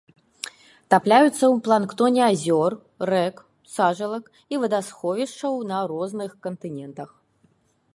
Тапляюцца 0.93 1.29
ў 1.31 1.55
планктоне 1.67 2.21
азёр, 2.31 2.71
рэк, 3.11 3.35
сажалак 3.75 4.25
і 4.55 4.63
вадасховішчаў 4.65 5.53
на 5.75 5.87
розных 5.97 6.31
кантынентах. 6.49 7.09